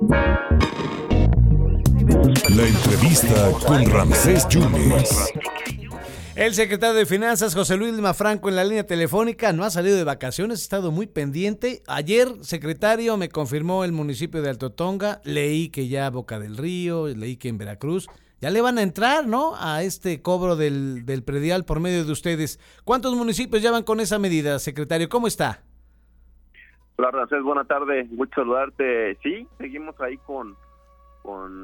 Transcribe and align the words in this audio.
La 0.00 0.14
entrevista 2.68 3.50
con 3.66 3.84
Ramsés 3.90 4.46
Yunes. 4.48 5.32
El 6.36 6.54
secretario 6.54 6.94
de 6.94 7.04
Finanzas, 7.04 7.52
José 7.52 7.76
Luis 7.76 7.94
Mafranco, 7.94 8.48
en 8.48 8.54
la 8.54 8.62
línea 8.62 8.86
telefónica, 8.86 9.52
no 9.52 9.64
ha 9.64 9.70
salido 9.70 9.96
de 9.96 10.04
vacaciones, 10.04 10.60
ha 10.60 10.62
estado 10.62 10.92
muy 10.92 11.08
pendiente. 11.08 11.82
Ayer, 11.88 12.28
secretario, 12.42 13.16
me 13.16 13.28
confirmó 13.28 13.82
el 13.82 13.90
municipio 13.90 14.40
de 14.40 14.50
Alto 14.50 14.70
Tonga, 14.70 15.20
leí 15.24 15.68
que 15.68 15.88
ya 15.88 16.10
Boca 16.10 16.38
del 16.38 16.56
Río, 16.56 17.08
leí 17.08 17.36
que 17.36 17.48
en 17.48 17.58
Veracruz, 17.58 18.06
ya 18.40 18.50
le 18.50 18.60
van 18.60 18.78
a 18.78 18.82
entrar, 18.82 19.26
¿no? 19.26 19.54
A 19.58 19.82
este 19.82 20.22
cobro 20.22 20.54
del, 20.54 21.06
del 21.06 21.24
predial 21.24 21.64
por 21.64 21.80
medio 21.80 22.04
de 22.04 22.12
ustedes. 22.12 22.60
¿Cuántos 22.84 23.16
municipios 23.16 23.64
ya 23.64 23.72
van 23.72 23.82
con 23.82 23.98
esa 23.98 24.20
medida, 24.20 24.60
secretario? 24.60 25.08
¿Cómo 25.08 25.26
está? 25.26 25.64
Hola, 27.00 27.12
Ramsés, 27.12 27.44
buena 27.44 27.64
tarde, 27.64 28.08
mucho 28.10 28.40
saludarte. 28.40 29.14
Sí, 29.22 29.46
seguimos 29.56 29.94
ahí 30.00 30.16
con, 30.16 30.56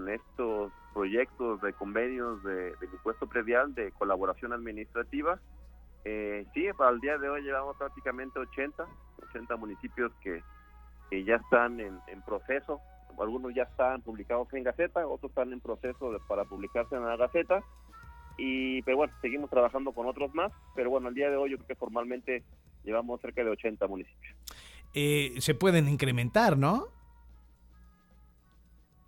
estos 0.09 0.71
proyectos 0.93 1.61
de 1.61 1.72
convenios 1.72 2.40
de, 2.45 2.76
del 2.76 2.93
impuesto 2.93 3.26
predial 3.26 3.75
de 3.75 3.90
colaboración 3.90 4.53
administrativa. 4.53 5.40
Eh, 6.04 6.46
sí, 6.54 6.67
para 6.79 6.90
el 6.90 7.00
día 7.00 7.18
de 7.18 7.29
hoy 7.29 7.43
llevamos 7.43 7.76
prácticamente 7.76 8.39
80, 8.39 8.86
80 9.31 9.57
municipios 9.57 10.12
que, 10.23 10.40
que 11.11 11.25
ya 11.25 11.35
están 11.35 11.81
en, 11.81 12.23
proceso. 12.25 12.81
Algunos 13.18 13.53
ya 13.57 13.64
están 13.64 14.03
publicados 14.03 14.46
en 14.53 14.62
Gaceta, 14.62 15.04
otros 15.04 15.32
están 15.32 15.53
en 15.53 15.59
proceso 15.59 16.17
para 16.29 16.45
publicarse 16.45 16.95
en 16.95 17.07
la 17.07 17.17
Gaceta. 17.17 17.61
Y, 18.39 18.82
pero 18.82 18.98
bueno, 18.98 19.12
seguimos 19.21 19.51
trabajando 19.51 19.90
con 19.90 20.07
otros 20.07 20.32
más. 20.32 20.53
Pero 20.76 20.90
bueno, 20.90 21.09
el 21.09 21.17
día 21.17 21.29
de 21.29 21.37
hoy 21.37 21.51
yo 21.51 21.57
creo 21.57 21.67
que 21.67 21.75
formalmente 21.75 22.45
llevamos 22.85 23.21
cerca 23.21 23.43
de 23.43 23.51
80 23.51 23.85
municipios. 23.89 24.37
Eh, 24.94 25.34
se 25.39 25.54
pueden 25.54 25.89
incrementar, 25.89 26.57
¿no? 26.57 26.86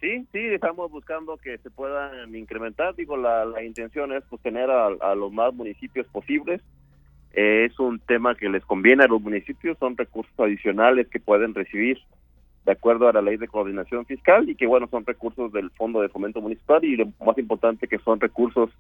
Sí, 0.00 0.26
sí, 0.32 0.38
estamos 0.38 0.90
buscando 0.90 1.36
que 1.38 1.59
se 1.59 1.70
puedan 1.70 2.34
incrementar. 2.34 2.95
Digo, 2.95 3.16
la, 3.16 3.45
la 3.45 3.62
intención 3.62 4.12
es 4.12 4.23
pues, 4.28 4.43
tener 4.43 4.70
a, 4.70 4.87
a 4.87 5.15
los 5.15 5.32
más 5.32 5.54
municipios 5.54 6.06
posibles. 6.09 6.60
Eh, 7.32 7.66
es 7.70 7.78
un 7.78 7.98
tema 8.01 8.34
que 8.34 8.48
les 8.48 8.65
conviene 8.65 9.04
a 9.04 9.09
los 9.09 9.20
municipios, 9.20 9.76
son 9.78 9.96
recursos 9.96 10.32
adicionales 10.38 11.09
que 11.09 11.20
pueden 11.20 11.54
recibir 11.54 11.98
de 12.65 12.73
acuerdo 12.73 13.09
a 13.09 13.12
la 13.12 13.23
ley 13.23 13.37
de 13.37 13.46
coordinación 13.46 14.06
fiscal 14.06 14.48
y 14.48 14.56
que, 14.56 14.66
bueno, 14.66 14.88
son 14.88 15.06
recursos 15.06 15.52
del 15.52 15.71
Fondo 15.71 16.00
de 16.00 16.09
Fomento 16.09 16.40
Municipal 16.40 16.84
y 16.84 16.96
lo 16.96 17.12
más 17.24 17.38
importante 17.38 17.87
que 17.87 17.98
son 17.98 18.18
recursos 18.21 18.71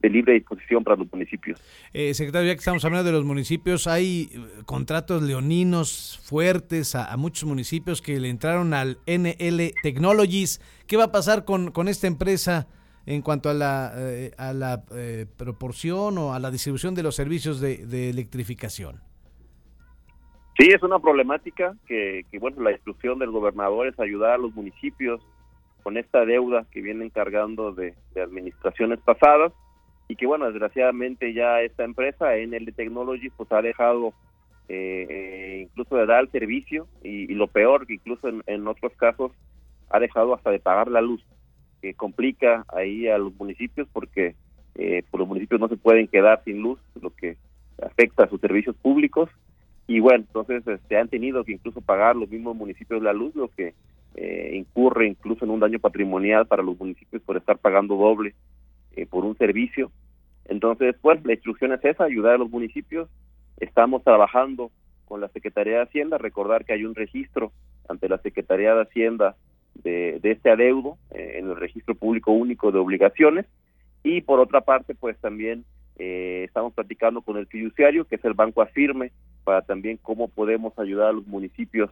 de 0.00 0.08
libre 0.08 0.34
disposición 0.34 0.82
para 0.82 0.96
los 0.96 1.12
municipios. 1.12 1.60
Eh, 1.92 2.14
secretario, 2.14 2.48
ya 2.48 2.54
que 2.54 2.60
estamos 2.60 2.84
hablando 2.84 3.10
de 3.10 3.12
los 3.12 3.24
municipios, 3.24 3.86
hay 3.86 4.30
eh, 4.32 4.62
contratos 4.64 5.22
leoninos 5.22 6.20
fuertes 6.24 6.94
a, 6.94 7.12
a, 7.12 7.16
muchos 7.16 7.44
municipios 7.44 8.00
que 8.00 8.18
le 8.18 8.28
entraron 8.28 8.72
al 8.72 8.98
NL 9.06 9.72
Technologies. 9.82 10.60
¿Qué 10.86 10.96
va 10.96 11.04
a 11.04 11.12
pasar 11.12 11.44
con, 11.44 11.70
con 11.70 11.88
esta 11.88 12.06
empresa 12.06 12.66
en 13.06 13.22
cuanto 13.22 13.50
a 13.50 13.54
la, 13.54 13.92
eh, 13.96 14.32
a 14.38 14.52
la 14.52 14.84
eh, 14.94 15.26
proporción 15.36 16.18
o 16.18 16.32
a 16.32 16.38
la 16.38 16.50
distribución 16.50 16.94
de 16.94 17.02
los 17.02 17.16
servicios 17.16 17.60
de, 17.60 17.86
de, 17.86 18.10
electrificación? 18.10 19.00
Sí, 20.58 20.68
es 20.68 20.82
una 20.82 20.98
problemática 20.98 21.74
que, 21.86 22.24
que, 22.30 22.38
bueno, 22.38 22.62
la 22.62 22.72
instrucción 22.72 23.18
del 23.18 23.30
gobernador 23.30 23.86
es 23.86 23.98
ayudar 23.98 24.32
a 24.32 24.38
los 24.38 24.54
municipios 24.54 25.20
con 25.82 25.96
esta 25.96 26.24
deuda 26.24 26.66
que 26.70 26.82
vienen 26.82 27.08
cargando 27.08 27.72
de, 27.72 27.94
de 28.14 28.22
administraciones 28.22 29.00
pasadas 29.00 29.52
y 30.10 30.16
que 30.16 30.26
bueno, 30.26 30.46
desgraciadamente 30.46 31.32
ya 31.32 31.62
esta 31.62 31.84
empresa, 31.84 32.34
NL 32.36 32.72
Technologies, 32.74 33.32
pues 33.36 33.52
ha 33.52 33.62
dejado 33.62 34.12
eh, 34.68 35.68
incluso 35.68 35.94
de 35.94 36.06
dar 36.06 36.24
el 36.24 36.30
servicio 36.32 36.88
y, 37.04 37.30
y, 37.30 37.34
lo 37.36 37.46
peor, 37.46 37.86
que 37.86 37.94
incluso 37.94 38.26
en, 38.26 38.42
en, 38.48 38.66
otros 38.66 38.92
casos 38.96 39.30
ha 39.88 40.00
dejado 40.00 40.34
hasta 40.34 40.50
de 40.50 40.58
pagar 40.58 40.88
la 40.88 41.00
luz, 41.00 41.24
que 41.80 41.94
complica 41.94 42.64
ahí 42.74 43.06
a 43.06 43.18
los 43.18 43.32
municipios 43.36 43.86
porque 43.92 44.34
eh, 44.74 45.04
pues 45.08 45.20
los 45.20 45.28
municipios 45.28 45.60
no 45.60 45.68
se 45.68 45.76
pueden 45.76 46.08
quedar 46.08 46.42
sin 46.44 46.60
luz, 46.60 46.80
lo 47.00 47.10
que 47.10 47.36
afecta 47.80 48.24
a 48.24 48.28
sus 48.28 48.40
servicios 48.40 48.74
públicos. 48.74 49.30
Y 49.86 50.00
bueno, 50.00 50.24
entonces 50.26 50.66
este, 50.66 50.96
han 50.98 51.06
tenido 51.06 51.44
que 51.44 51.52
incluso 51.52 51.82
pagar 51.82 52.16
los 52.16 52.28
mismos 52.28 52.56
municipios 52.56 53.00
la 53.00 53.12
luz, 53.12 53.32
lo 53.36 53.46
que 53.46 53.74
eh, 54.16 54.50
incurre 54.54 55.06
incluso 55.06 55.44
en 55.44 55.52
un 55.52 55.60
daño 55.60 55.78
patrimonial 55.78 56.48
para 56.48 56.64
los 56.64 56.76
municipios 56.80 57.22
por 57.22 57.36
estar 57.36 57.58
pagando 57.58 57.94
doble 57.94 58.34
eh, 58.96 59.06
por 59.06 59.24
un 59.24 59.36
servicio. 59.36 59.90
Entonces, 60.46 60.96
pues 61.00 61.24
la 61.24 61.34
instrucción 61.34 61.72
es 61.72 61.84
esa, 61.84 62.04
ayudar 62.04 62.34
a 62.34 62.38
los 62.38 62.50
municipios. 62.50 63.08
Estamos 63.58 64.02
trabajando 64.02 64.70
con 65.04 65.20
la 65.20 65.28
Secretaría 65.28 65.76
de 65.76 65.82
Hacienda, 65.82 66.18
recordar 66.18 66.64
que 66.64 66.72
hay 66.72 66.84
un 66.84 66.94
registro 66.94 67.52
ante 67.88 68.08
la 68.08 68.18
Secretaría 68.18 68.74
de 68.74 68.82
Hacienda 68.82 69.36
de, 69.74 70.18
de 70.20 70.32
este 70.32 70.50
adeudo 70.50 70.98
eh, 71.10 71.34
en 71.36 71.48
el 71.48 71.56
registro 71.56 71.94
público 71.94 72.32
único 72.32 72.72
de 72.72 72.78
obligaciones. 72.78 73.46
Y 74.02 74.22
por 74.22 74.40
otra 74.40 74.62
parte, 74.62 74.94
pues 74.94 75.18
también 75.18 75.64
eh, 75.98 76.44
estamos 76.46 76.72
platicando 76.72 77.22
con 77.22 77.36
el 77.36 77.46
fiduciario, 77.46 78.06
que 78.06 78.16
es 78.16 78.24
el 78.24 78.34
Banco 78.34 78.62
Afirme, 78.62 79.12
para 79.44 79.62
también 79.62 79.98
cómo 80.02 80.28
podemos 80.28 80.78
ayudar 80.78 81.08
a 81.08 81.12
los 81.12 81.26
municipios 81.26 81.90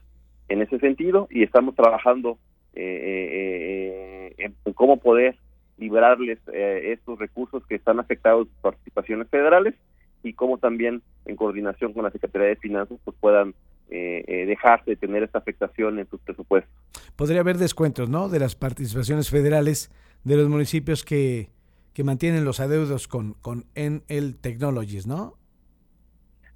en 0.49 0.63
ese 0.63 0.79
sentido. 0.79 1.29
Y 1.31 1.43
estamos 1.43 1.75
trabajando 1.75 2.39
eh, 2.75 4.33
en, 4.39 4.55
en 4.65 4.73
cómo 4.73 4.99
poder 4.99 5.37
liberarles 5.79 6.39
eh, 6.53 6.93
estos 6.93 7.19
recursos 7.19 7.65
que 7.67 7.77
están 7.77 8.01
afectados 8.01 8.49
por 8.61 8.73
participaciones 8.73 9.29
federales 9.29 9.75
y 10.23 10.33
cómo 10.33 10.59
también 10.59 11.03
en 11.27 11.37
coordinación 11.37 11.93
con 11.93 12.05
la 12.05 12.11
Secretaría 12.11 12.49
de 12.49 12.57
Finanzas 12.57 12.99
pues 13.05 13.17
puedan 13.21 13.55
eh, 13.91 14.25
eh, 14.27 14.47
dejar 14.47 14.85
de 14.85 14.97
tener 14.97 15.23
esta 15.23 15.39
afectación 15.39 15.99
en 15.99 16.09
sus 16.09 16.21
presupuestos. 16.21 16.73
Podría 17.17 17.41
haber 17.41 17.57
descuentos, 17.57 18.11
¿no? 18.11 18.29
De 18.29 18.39
las 18.39 18.55
participaciones 18.55 19.31
federales 19.31 19.91
de 20.25 20.37
los 20.37 20.49
municipios 20.49 21.05
que, 21.05 21.49
que 21.95 22.05
mantienen 22.05 22.45
los 22.45 22.61
adeudos 22.61 23.09
con, 23.09 23.35
con 23.35 23.65
NL 23.75 24.35
Technologies, 24.41 25.07
¿no? 25.07 25.35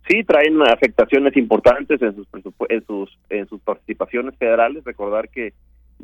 Sí, 0.08 0.24
traen 0.24 0.60
afectaciones 0.62 1.36
importantes 1.36 2.02
en 2.02 2.16
sus, 2.16 2.26
en 2.68 2.86
sus, 2.86 3.18
en 3.30 3.48
sus 3.48 3.60
participaciones 3.60 4.36
federales. 4.36 4.82
Recordar 4.84 5.28
que 5.28 5.54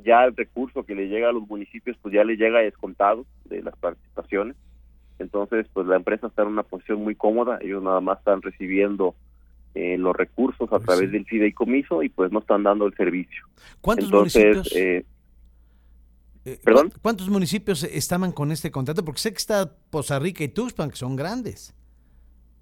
ya 0.05 0.25
el 0.25 0.37
recurso 0.37 0.85
que 0.85 0.95
le 0.95 1.09
llega 1.09 1.29
a 1.29 1.33
los 1.33 1.49
municipios 1.49 1.97
pues 2.01 2.15
ya 2.15 2.25
le 2.25 2.37
llega 2.37 2.61
descontado 2.61 3.27
de 3.45 3.63
las 3.63 3.77
participaciones 3.77 4.57
entonces 5.19 5.67
pues 5.73 5.87
la 5.87 5.97
empresa 5.97 6.29
está 6.29 6.43
en 6.43 6.49
una 6.49 6.63
posición 6.63 7.03
muy 7.03 7.15
cómoda 7.15 7.59
ellos 7.61 7.83
nada 7.83 8.01
más 8.01 8.19
están 8.19 8.43
recibiendo 8.43 9.15
eh, 9.75 9.99
los 9.99 10.17
recursos 10.17 10.69
a 10.69 10.77
pues 10.77 10.85
través 10.85 11.07
sí. 11.07 11.13
del 11.13 11.25
fideicomiso 11.27 12.03
y 12.03 12.09
pues 12.09 12.33
no 12.33 12.39
están 12.41 12.63
dando 12.63 12.87
el 12.87 12.95
servicio 12.95 13.45
¿cuántos 13.81 14.07
entonces, 14.07 14.45
municipios 14.45 14.77
eh, 14.77 15.05
eh, 16.45 16.59
¿Perdón? 16.65 16.93
¿Cuántos 17.03 17.29
municipios 17.29 17.85
estaban 17.85 18.33
con 18.33 18.53
este 18.53 18.71
contrato? 18.71 19.05
Porque 19.05 19.21
sé 19.21 19.33
que 19.33 19.37
está 19.37 19.71
Poza 19.91 20.19
Rica 20.19 20.45
y 20.45 20.49
Tuxpan, 20.49 20.89
que 20.89 20.97
son 20.97 21.15
grandes. 21.15 21.75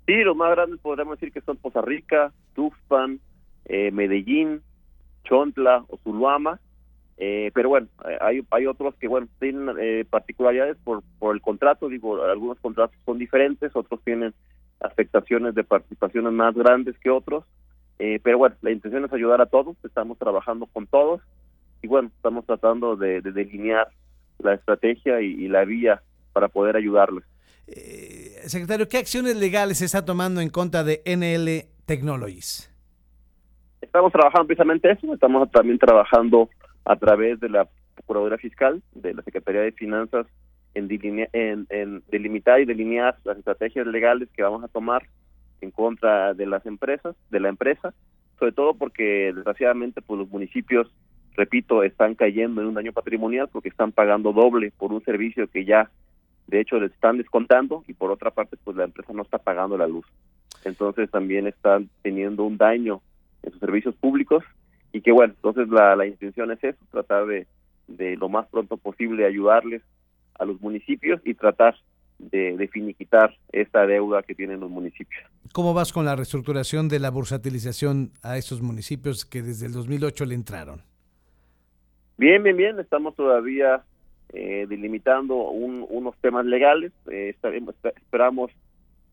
Sí, 0.07 0.15
los 0.25 0.37
más 0.37 0.51
grandes 0.51 0.81
podríamos 0.81 1.21
decir 1.21 1.33
que 1.33 1.41
son 1.43 1.57
Poza 1.57 1.83
Rica, 1.83 2.33
Tuxpan, 2.55 3.21
eh, 3.67 3.93
Medellín, 3.93 4.63
Chontla 5.25 5.85
o 5.89 5.99
Zuluama, 5.99 6.61
eh, 7.19 7.51
pero 7.55 7.71
bueno, 7.71 7.89
hay, 8.21 8.43
hay 8.51 8.67
otros 8.67 8.95
que 8.97 9.09
bueno 9.09 9.27
tienen 9.39 9.75
eh, 9.81 10.05
particularidades 10.09 10.77
por, 10.85 11.03
por 11.19 11.35
el 11.35 11.41
contrato, 11.41 11.89
digo, 11.89 12.23
algunos 12.23 12.59
contratos 12.61 12.97
son 13.05 13.19
diferentes, 13.19 13.75
otros 13.75 14.01
tienen 14.05 14.35
afectaciones 14.81 15.55
de 15.55 15.65
participaciones 15.65 16.33
más 16.33 16.55
grandes 16.55 16.99
que 16.99 17.11
otros, 17.11 17.45
eh, 17.99 18.21
pero 18.23 18.39
bueno, 18.39 18.57
la 18.61 18.71
intención 18.71 19.05
es 19.05 19.13
ayudar 19.13 19.41
a 19.41 19.47
todos, 19.47 19.77
estamos 19.85 20.19
trabajando 20.19 20.67
con 20.67 20.87
todos 20.87 21.23
y 21.83 21.87
bueno, 21.87 22.11
estamos 22.15 22.45
tratando 22.45 22.97
de, 22.97 23.23
de 23.23 23.33
delinear 23.33 23.89
la 24.39 24.55
estrategia 24.55 25.23
y, 25.23 25.27
y, 25.27 25.49
la 25.49 25.65
vía 25.65 26.03
para 26.35 26.49
poder 26.49 26.77
ayudarles. 26.77 27.25
Eh, 27.67 28.43
secretario, 28.47 28.89
¿qué 28.89 28.99
acciones 28.99 29.37
legales 29.37 29.79
se 29.79 29.87
está 29.87 30.05
tomando 30.05 30.43
en 30.43 30.51
contra 30.51 30.85
de 30.85 31.03
NL 31.07 31.67
Technologies? 31.87 32.71
Estamos 33.81 34.13
trabajando 34.13 34.47
precisamente 34.47 34.91
eso, 34.91 35.15
estamos 35.15 35.51
también 35.51 35.79
trabajando 35.79 36.51
a 36.87 36.97
través 36.97 37.41
de 37.41 37.49
la 37.49 37.69
Procuraduría 37.95 38.39
Fiscal, 38.39 38.83
de 38.95 39.13
la 39.13 39.23
Secretaría 39.23 39.61
de 39.61 39.73
Finanzas, 39.73 40.27
en, 40.75 40.89
en, 41.33 42.03
delimitar 42.09 42.61
y 42.61 42.67
delinear 42.67 43.17
las 43.25 43.39
estrategias 43.39 43.87
legales 43.87 44.29
que 44.35 44.43
vamos 44.43 44.63
a 44.63 44.69
tomar 44.69 45.03
en 45.61 45.71
contra 45.71 46.35
de 46.35 46.47
las 46.47 46.65
empresas, 46.67 47.17
de 47.31 47.41
la 47.41 47.49
empresa, 47.49 47.95
sobre 48.39 48.53
todo 48.53 48.75
porque 48.75 49.33
desgraciadamente 49.35 50.03
pues 50.03 50.21
los 50.21 50.29
municipios, 50.29 50.89
repito, 51.35 51.83
están 51.83 52.15
cayendo 52.15 52.61
en 52.61 52.69
un 52.69 52.75
daño 52.75 52.93
patrimonial 52.93 53.49
porque 53.51 53.71
están 53.71 53.91
pagando 53.91 54.33
doble 54.33 54.71
por 54.77 54.93
un 54.93 55.03
servicio 55.03 55.49
que 55.49 55.65
ya 55.65 55.91
de 56.47 56.61
hecho 56.61 56.79
les 56.79 56.93
están 56.93 57.17
descontando 57.17 57.83
y 57.89 57.95
por 57.95 58.11
otra 58.11 58.31
parte 58.31 58.57
pues 58.63 58.77
la 58.77 58.85
empresa 58.85 59.13
no 59.15 59.23
está 59.23 59.39
pagando 59.39 59.79
la 59.79 59.87
luz. 59.87 60.07
Entonces 60.65 61.11
también 61.11 61.47
están 61.47 61.89
teniendo 62.03 62.45
un 62.45 62.59
daño 62.59 63.01
en 63.43 63.53
sus 63.53 63.61
servicios 63.61 63.95
públicos 63.97 64.45
y 64.97 65.03
que 65.03 65.13
bueno, 65.13 65.35
entonces 65.37 65.69
la, 65.69 65.95
la 65.95 66.07
intención 66.07 66.51
es 66.53 66.65
eso, 66.65 66.79
tratar 66.91 67.27
de, 67.27 67.47
de 67.87 68.17
lo 68.17 68.31
más 68.31 68.49
pronto 68.49 68.79
posible 68.79 69.27
ayudarles 69.27 69.83
a 70.39 70.47
los 70.47 70.59
municipios 70.63 71.21
y 71.23 71.35
tratar 71.35 71.77
de, 72.19 72.57
de, 72.57 72.67
finiquitar 72.69 73.37
esta 73.53 73.87
deuda 73.87 74.23
que 74.23 74.35
tienen 74.35 74.61
los 74.61 74.71
municipios. 74.71 75.23
¿Cómo 75.53 75.75
vas 75.75 75.93
con 75.93 76.07
la 76.07 76.17
reestructuración 76.17 76.89
de 76.89 76.99
la 76.99 77.11
bursatilización 77.11 78.13
a 78.23 78.39
estos 78.39 78.63
municipios 78.63 79.27
que 79.27 79.43
desde 79.43 79.67
el 79.67 79.73
2008 79.73 80.25
le 80.25 80.35
entraron? 80.35 80.83
Bien, 82.17 82.43
bien, 82.43 82.57
bien. 82.57 82.81
Estamos 82.81 83.15
todavía 83.15 83.83
eh, 84.31 84.65
delimitando 84.67 85.35
unos 85.37 86.17
temas 86.23 86.47
legales. 86.47 86.93
Eh, 87.11 87.33
estaremos, 87.35 87.75
esperamos 87.85 88.51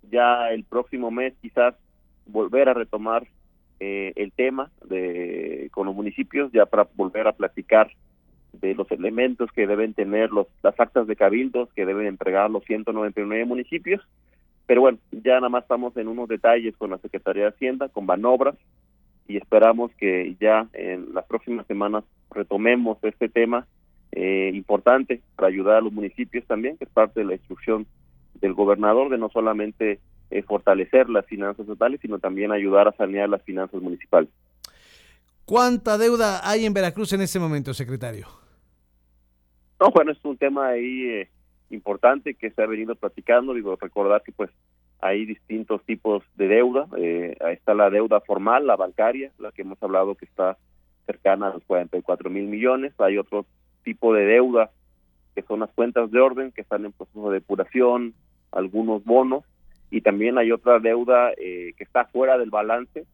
ya 0.09 0.49
el 0.51 0.63
próximo 0.63 1.11
mes 1.11 1.33
quizás 1.41 1.75
volver 2.25 2.69
a 2.69 2.73
retomar 2.73 3.27
eh, 3.85 4.13
el 4.15 4.31
tema 4.31 4.71
de 4.85 5.67
con 5.73 5.87
los 5.87 5.93
municipios 5.93 6.49
ya 6.53 6.65
para 6.65 6.87
volver 6.95 7.27
a 7.27 7.33
platicar 7.33 7.91
de 8.53 8.75
los 8.75 8.89
elementos 8.91 9.51
que 9.51 9.67
deben 9.67 9.93
tener 9.93 10.31
los, 10.31 10.47
las 10.61 10.79
actas 10.79 11.05
de 11.05 11.17
cabildos 11.17 11.67
que 11.73 11.85
deben 11.85 12.07
entregar 12.07 12.49
los 12.49 12.63
199 12.63 13.43
municipios. 13.43 14.01
Pero 14.67 14.79
bueno, 14.79 14.99
ya 15.11 15.35
nada 15.35 15.49
más 15.49 15.63
estamos 15.63 15.97
en 15.97 16.07
unos 16.07 16.29
detalles 16.29 16.77
con 16.77 16.91
la 16.91 16.97
Secretaría 16.99 17.43
de 17.43 17.49
Hacienda, 17.49 17.89
con 17.89 18.07
Banobras, 18.07 18.55
y 19.27 19.35
esperamos 19.35 19.91
que 19.95 20.37
ya 20.39 20.65
en 20.71 21.13
las 21.13 21.25
próximas 21.25 21.67
semanas 21.67 22.05
retomemos 22.31 22.97
este 23.03 23.27
tema 23.27 23.67
eh, 24.13 24.49
importante 24.53 25.19
para 25.35 25.49
ayudar 25.49 25.75
a 25.75 25.81
los 25.81 25.91
municipios 25.91 26.45
también, 26.45 26.77
que 26.77 26.85
es 26.85 26.89
parte 26.89 27.19
de 27.19 27.25
la 27.25 27.33
instrucción 27.33 27.85
del 28.35 28.53
gobernador 28.53 29.09
de 29.09 29.17
no 29.17 29.27
solamente 29.27 29.99
eh, 30.33 30.41
fortalecer 30.41 31.09
las 31.09 31.27
finanzas 31.27 31.67
totales, 31.67 31.99
sino 32.01 32.17
también 32.17 32.51
ayudar 32.51 32.87
a 32.87 32.91
sanear 32.93 33.29
las 33.29 33.43
finanzas 33.43 33.79
municipales. 33.79 34.29
¿Cuánta 35.45 35.99
deuda 35.99 36.41
hay 36.49 36.65
en 36.65 36.73
Veracruz 36.73 37.13
en 37.13 37.21
este 37.21 37.37
momento, 37.37 37.71
secretario? 37.73 38.27
No, 39.79 39.91
bueno, 39.91 40.11
es 40.11 40.25
un 40.25 40.35
tema 40.35 40.69
ahí 40.69 41.05
eh, 41.05 41.29
importante 41.69 42.33
que 42.33 42.49
se 42.49 42.63
ha 42.63 42.65
venido 42.65 42.95
platicando. 42.95 43.53
Digo, 43.53 43.77
recordar 43.79 44.23
que 44.23 44.31
pues 44.31 44.49
hay 45.01 45.25
distintos 45.25 45.83
tipos 45.83 46.23
de 46.35 46.47
deuda. 46.47 46.87
Eh, 46.97 47.37
ahí 47.41 47.53
está 47.53 47.75
la 47.75 47.91
deuda 47.91 48.19
formal, 48.21 48.65
la 48.65 48.75
bancaria, 48.75 49.31
la 49.37 49.51
que 49.51 49.61
hemos 49.61 49.81
hablado 49.83 50.15
que 50.15 50.25
está 50.25 50.57
cercana 51.05 51.49
a 51.49 51.53
los 51.53 51.63
44 51.65 52.31
mil 52.31 52.45
millones. 52.45 52.93
Hay 52.99 53.19
otro 53.19 53.45
tipo 53.83 54.15
de 54.15 54.25
deuda 54.25 54.71
que 55.35 55.43
son 55.43 55.59
las 55.59 55.71
cuentas 55.73 56.09
de 56.09 56.19
orden 56.19 56.51
que 56.51 56.61
están 56.61 56.85
en 56.85 56.91
proceso 56.91 57.29
de 57.29 57.35
depuración, 57.35 58.15
algunos 58.51 59.03
bonos 59.03 59.43
y 59.93 60.01
también 60.01 60.39
hay 60.39 60.51
otra 60.51 60.79
deuda 60.79 61.31
eh, 61.37 61.73
que 61.77 61.83
está 61.83 62.05
fuera 62.05 62.37
del 62.39 62.49
balance 62.49 63.05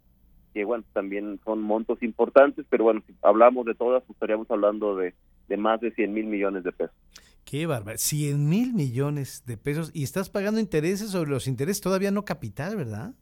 que 0.54 0.64
bueno 0.64 0.86
también 0.94 1.40
son 1.44 1.62
montos 1.62 2.02
importantes 2.02 2.66
pero 2.70 2.86
bueno 2.86 3.04
si 3.06 3.14
hablamos 3.22 3.66
de 3.66 3.76
todas 3.76 4.02
pues, 4.04 4.16
estaríamos 4.16 4.50
hablando 4.50 4.96
de, 4.96 5.14
de 5.50 5.58
más 5.58 5.82
de 5.82 5.92
100 5.92 6.14
mil 6.14 6.26
millones 6.26 6.64
de 6.64 6.72
pesos 6.72 6.96
Qué 7.44 7.66
bárbaro, 7.66 7.98
100 7.98 8.48
mil 8.48 8.74
millones 8.74 9.44
de 9.46 9.58
pesos 9.58 9.92
y 9.94 10.04
estás 10.04 10.30
pagando 10.30 10.60
intereses 10.60 11.10
sobre 11.10 11.32
los 11.32 11.48
intereses 11.48 11.82
todavía 11.82 12.12
no 12.12 12.24
capital, 12.24 12.76
¿verdad? 12.76 13.14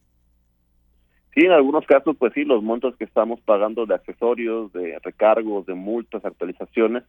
Sí, 1.34 1.46
en 1.46 1.52
algunos 1.52 1.86
casos, 1.86 2.18
pues 2.18 2.34
sí, 2.34 2.44
los 2.44 2.62
montos 2.62 2.98
que 2.98 3.06
estamos 3.06 3.40
pagando 3.40 3.86
de 3.86 3.96
accesorios, 3.96 4.74
de 4.74 5.00
recargos, 5.02 5.66
de 5.66 5.76
multas, 5.76 6.26
actualizaciones, 6.26 7.04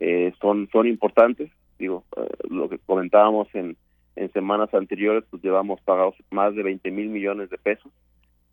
eh, 0.00 0.32
son, 0.40 0.68
son 0.72 0.88
importantes. 0.88 1.52
Digo, 1.78 2.02
eh, 2.16 2.26
lo 2.50 2.68
que 2.68 2.78
comentábamos 2.78 3.46
en, 3.54 3.76
en 4.18 4.32
semanas 4.32 4.72
anteriores, 4.74 5.24
pues 5.30 5.42
llevamos 5.42 5.80
pagados 5.80 6.14
más 6.30 6.54
de 6.54 6.62
20 6.62 6.90
mil 6.90 7.08
millones 7.08 7.50
de 7.50 7.58
pesos 7.58 7.92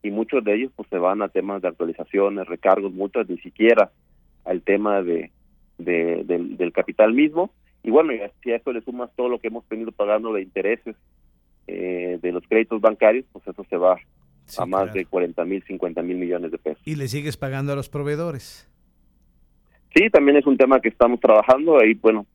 y 0.03 0.11
muchos 0.11 0.43
de 0.43 0.53
ellos 0.53 0.71
pues 0.75 0.87
se 0.89 0.97
van 0.97 1.21
a 1.21 1.29
temas 1.29 1.61
de 1.61 1.67
actualizaciones, 1.67 2.47
recargos, 2.47 2.93
multas, 2.93 3.27
ni 3.27 3.37
siquiera 3.39 3.91
al 4.43 4.61
tema 4.61 5.01
de, 5.01 5.31
del, 5.79 6.71
capital 6.73 7.13
mismo. 7.13 7.51
Y 7.83 7.89
bueno, 7.89 8.13
y 8.13 8.19
si 8.43 8.51
a 8.51 8.57
eso 8.57 8.71
le 8.71 8.81
sumas 8.81 9.09
todo 9.15 9.29
lo 9.29 9.39
que 9.39 9.47
hemos 9.47 9.67
venido 9.67 9.91
pagando 9.91 10.31
de 10.33 10.43
intereses 10.43 10.95
eh, 11.67 12.19
de 12.21 12.31
los 12.31 12.43
créditos 12.47 12.79
bancarios, 12.81 13.25
pues 13.31 13.47
eso 13.47 13.65
se 13.67 13.77
va 13.77 13.97
a 14.57 14.65
más 14.67 14.93
de 14.93 15.05
40 15.05 15.43
mil, 15.45 15.63
50 15.63 16.03
mil 16.03 16.17
millones 16.17 16.51
de 16.51 16.59
pesos. 16.59 16.81
¿Y 16.85 16.95
le 16.95 17.07
sigues 17.07 17.37
pagando 17.37 17.73
a 17.73 17.75
los 17.75 17.89
proveedores? 17.89 18.69
Sí, 19.95 20.09
también 20.11 20.37
es 20.37 20.45
un 20.45 20.57
tema 20.57 20.79
que 20.79 20.89
estamos 20.89 21.19
trabajando. 21.19 21.79
Ahí, 21.79 21.95
bueno, 21.95 22.27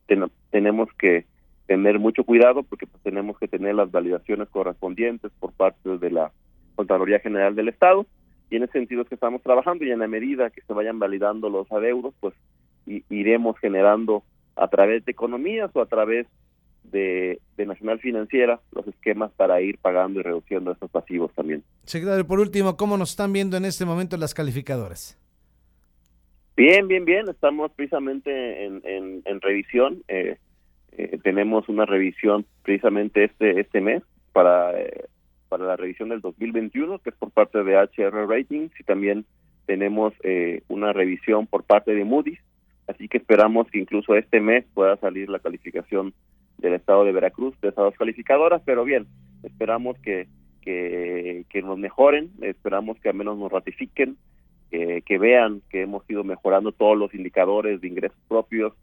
tenemos 0.50 0.88
que 0.98 1.26
tener 1.70 2.00
mucho 2.00 2.24
cuidado 2.24 2.64
porque 2.64 2.88
pues, 2.88 3.00
tenemos 3.04 3.38
que 3.38 3.46
tener 3.46 3.76
las 3.76 3.92
validaciones 3.92 4.48
correspondientes 4.48 5.30
por 5.38 5.52
parte 5.52 5.98
de 5.98 6.10
la 6.10 6.32
Contraloría 6.74 7.20
General 7.20 7.54
del 7.54 7.68
Estado 7.68 8.06
y 8.50 8.56
en 8.56 8.64
ese 8.64 8.72
sentido 8.72 9.02
es 9.02 9.08
que 9.08 9.14
estamos 9.14 9.40
trabajando 9.40 9.84
y 9.84 9.92
en 9.92 10.00
la 10.00 10.08
medida 10.08 10.50
que 10.50 10.62
se 10.62 10.72
vayan 10.72 10.98
validando 10.98 11.48
los 11.48 11.70
adeudos, 11.70 12.12
pues 12.18 12.34
iremos 13.08 13.56
generando 13.60 14.24
a 14.56 14.66
través 14.66 15.04
de 15.04 15.12
economías 15.12 15.70
o 15.74 15.80
a 15.80 15.86
través 15.86 16.26
de, 16.82 17.40
Nacional 17.56 18.00
Financiera 18.00 18.58
los 18.72 18.88
esquemas 18.88 19.30
para 19.36 19.60
ir 19.60 19.78
pagando 19.78 20.18
y 20.18 20.22
reduciendo 20.24 20.72
estos 20.72 20.90
pasivos 20.90 21.32
también. 21.34 21.62
Secretario, 21.84 22.26
por 22.26 22.40
último, 22.40 22.76
¿cómo 22.76 22.96
nos 22.96 23.10
están 23.10 23.32
viendo 23.32 23.56
en 23.56 23.64
este 23.64 23.84
momento 23.84 24.16
las 24.16 24.34
calificadoras? 24.34 25.16
Bien, 26.56 26.88
bien, 26.88 27.04
bien. 27.04 27.28
Estamos 27.28 27.70
precisamente 27.70 28.64
en, 28.64 28.82
en, 29.24 29.40
revisión. 29.40 30.02
Eh, 30.08 30.36
eh, 30.92 31.18
tenemos 31.22 31.68
una 31.68 31.86
revisión 31.86 32.44
precisamente 32.62 33.24
este 33.24 33.60
este 33.60 33.80
mes 33.80 34.02
para 34.32 34.78
eh, 34.80 35.06
para 35.48 35.64
la 35.64 35.76
revisión 35.76 36.08
del 36.08 36.20
2021 36.20 36.98
que 36.98 37.10
es 37.10 37.16
por 37.16 37.30
parte 37.30 37.62
de 37.62 37.76
HR 37.76 38.26
Ratings 38.28 38.72
y 38.78 38.84
también 38.84 39.24
tenemos 39.66 40.12
eh, 40.24 40.62
una 40.68 40.92
revisión 40.92 41.46
por 41.46 41.64
parte 41.64 41.94
de 41.94 42.04
Moody's. 42.04 42.40
Así 42.88 43.08
que 43.08 43.18
esperamos 43.18 43.68
que 43.70 43.78
incluso 43.78 44.16
este 44.16 44.40
mes 44.40 44.64
pueda 44.74 44.96
salir 44.96 45.28
la 45.28 45.38
calificación 45.38 46.12
del 46.58 46.74
estado 46.74 47.04
de 47.04 47.12
Veracruz 47.12 47.54
de 47.60 47.68
esas 47.68 47.84
dos 47.84 47.94
calificadoras 47.96 48.60
pero 48.64 48.84
bien 48.84 49.06
esperamos 49.42 49.96
que 50.00 50.26
que, 50.60 51.46
que 51.48 51.62
nos 51.62 51.78
mejoren 51.78 52.30
esperamos 52.42 52.98
que 53.00 53.08
al 53.08 53.14
menos 53.14 53.38
nos 53.38 53.50
ratifiquen 53.50 54.18
que 54.70 55.18
vean 55.18 55.62
que 55.68 55.82
hemos 55.82 56.08
ido 56.08 56.22
mejorando 56.22 56.70
todos 56.70 56.96
los 56.96 57.12
indicadores 57.14 57.80
de 57.80 57.88
ingresos 57.88 58.18
propios 58.28 58.74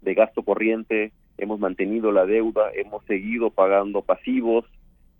de 0.00 0.14
gasto 0.14 0.42
corriente 0.42 1.12
hemos 1.38 1.60
mantenido 1.60 2.12
la 2.12 2.26
deuda, 2.26 2.70
hemos 2.74 3.04
seguido 3.04 3.50
pagando 3.50 4.02
pasivos, 4.02 4.64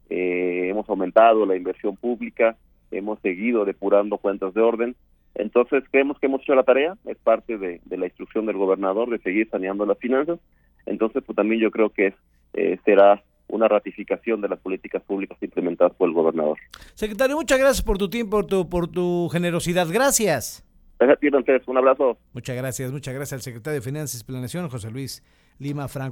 eh, 0.09 0.69
hemos 0.71 0.89
aumentado 0.89 1.47
la 1.47 1.57
inversión 1.57 1.97
pública, 1.97 2.57
hemos 2.91 3.21
seguido 3.21 3.65
depurando 3.65 4.19
cuentas 4.19 4.55
de 4.55 4.61
orden. 4.61 4.97
Entonces 5.35 5.85
creemos 5.91 6.19
que 6.19 6.27
hemos 6.27 6.43
hecho 6.43 6.55
la 6.55 6.63
tarea, 6.63 6.97
es 7.07 7.19
parte 7.19 7.59
de, 7.59 7.81
la 7.91 8.07
instrucción 8.07 8.47
del 8.47 8.57
gobernador 8.57 9.11
de 9.11 9.19
seguir 9.19 9.49
saneando 9.51 9.85
las 9.85 9.99
finanzas. 9.99 10.39
Entonces, 10.87 11.23
pues 11.27 11.35
también 11.35 11.61
yo 11.61 11.71
creo 11.71 11.91
que 11.91 12.15
eh, 12.55 12.79
será 12.85 13.23
una 13.49 13.69
ratificación 13.69 14.41
de 14.41 14.49
las 14.49 14.59
políticas 14.59 15.03
públicas 15.03 15.37
implementadas 15.41 15.95
por 15.97 16.09
el 16.09 16.15
gobernador. 16.15 16.59
Secretario, 16.95 17.37
muchas 17.37 17.59
gracias 17.59 17.83
por 17.83 17.99
tu 17.99 18.09
tiempo, 18.09 18.39
por 18.39 18.47
tu, 18.47 18.69
por 18.69 18.89
tu 18.89 19.29
generosidad. 19.31 19.87
Gracias. 19.91 20.65
Gracias 20.99 21.69
Un 21.69 21.77
abrazo. 21.77 22.17
Muchas 22.33 22.57
gracias, 22.57 22.91
muchas 22.91 23.15
gracias 23.15 23.35
al 23.35 23.43
secretario 23.43 23.81
de 23.81 23.83
Finanzas 23.83 24.25
y 24.29 24.71
José 24.71 24.91
Luis 24.91 25.23
Lima 25.59 25.89
Franco. 25.89 26.05